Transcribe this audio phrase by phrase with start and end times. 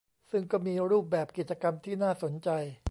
[0.31, 2.49] ซึ่งก็มีรูปแบบกิจกรรมที่น่าสนใจ